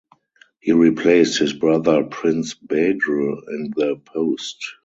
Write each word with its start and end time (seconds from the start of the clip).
He 0.61 0.71
replaced 0.71 1.37
his 1.37 1.53
brother 1.53 2.03
Prince 2.05 2.55
Badr 2.55 3.19
in 3.19 3.71
the 3.75 4.01
post. 4.03 4.57